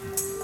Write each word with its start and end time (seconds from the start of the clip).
Bye. 0.00 0.37